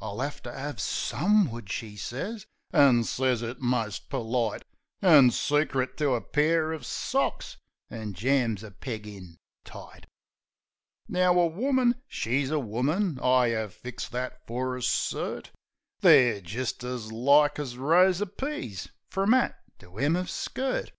("I'll 0.00 0.20
'ave 0.20 0.40
to 0.40 0.50
'ave 0.52 0.80
some 0.80 1.48
wood," 1.48 1.70
she 1.70 1.96
sez, 1.96 2.44
an' 2.72 3.04
sez 3.04 3.40
it 3.40 3.60
most 3.60 4.08
perlite 4.10 4.64
An' 5.00 5.30
secret 5.30 5.96
to 5.98 6.14
a 6.16 6.20
pair 6.20 6.70
uv 6.70 6.84
socks; 6.84 7.56
an' 7.88 8.12
jams 8.14 8.64
a 8.64 8.72
peg 8.72 9.06
in, 9.06 9.36
tight.) 9.64 10.06
Now, 11.06 11.38
a 11.38 11.46
woman, 11.46 12.02
she's 12.08 12.50
a 12.50 12.58
woman. 12.58 13.20
I 13.20 13.54
'ave 13.54 13.72
fixed 13.72 14.10
that 14.10 14.44
fer 14.44 14.76
a 14.76 14.80
cert. 14.80 15.50
They're 16.00 16.40
jist 16.40 16.82
as 16.82 17.12
like 17.12 17.60
as 17.60 17.78
rows 17.78 18.20
uv 18.20 18.36
peas 18.38 18.88
from 19.08 19.34
'at 19.34 19.54
to 19.78 19.96
'em 20.00 20.14
uv 20.14 20.28
skirt. 20.28 20.90